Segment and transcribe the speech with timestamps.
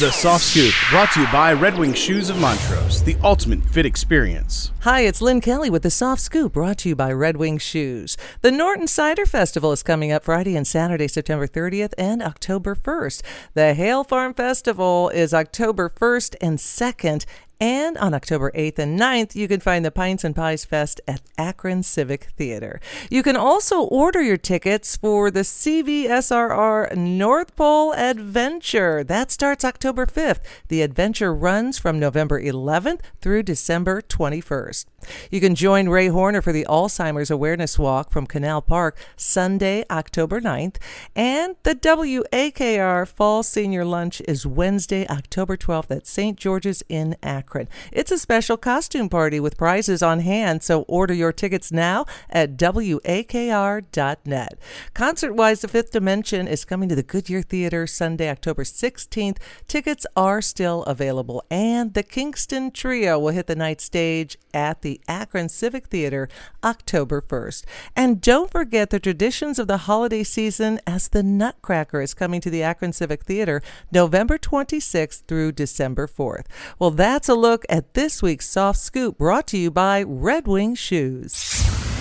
[0.00, 3.84] The Soft Scoop, brought to you by Red Wing Shoes of Montrose, the ultimate fit
[3.84, 4.72] experience.
[4.80, 8.16] Hi, it's Lynn Kelly with the Soft Scoop, brought to you by Red Wing Shoes.
[8.40, 13.20] The Norton Cider Festival is coming up Friday and Saturday, September 30th and October 1st.
[13.52, 17.26] The Hale Farm Festival is October 1st and 2nd,
[17.60, 21.20] and on October 8th and 9th, you can find the Pints and Pies Fest at
[21.36, 22.80] Akron Civic Theater.
[23.10, 29.04] You can also order your tickets for the CVSRR North Pole Adventure.
[29.04, 30.40] That starts October 5th.
[30.68, 34.86] The adventure runs from November 11th through December 21st.
[35.30, 40.40] You can join Ray Horner for the Alzheimer's Awareness Walk from Canal Park Sunday, October
[40.40, 40.76] 9th.
[41.14, 46.38] And the WAKR Fall Senior Lunch is Wednesday, October 12th at St.
[46.38, 47.49] George's in Akron.
[47.92, 52.56] It's a special costume party with prizes on hand, so order your tickets now at
[52.56, 54.58] WAKR.net.
[54.94, 59.38] Concert wise, The Fifth Dimension is coming to the Goodyear Theater Sunday, October 16th.
[59.66, 65.00] Tickets are still available, and the Kingston Trio will hit the night stage at the
[65.08, 66.28] Akron Civic Theater
[66.62, 67.64] October 1st.
[67.96, 72.50] And don't forget the traditions of the holiday season as the Nutcracker is coming to
[72.50, 76.46] the Akron Civic Theater November 26th through December 4th.
[76.78, 80.74] Well, that's a look at this week's Soft Scoop brought to you by Red Wing
[80.74, 81.32] Shoes.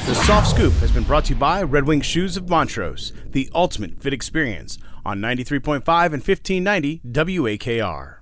[0.05, 3.49] The Soft Scoop has been brought to you by Red Wing Shoes of Montrose, the
[3.55, 8.18] ultimate fit experience on 93.5 and 1590 WAKR.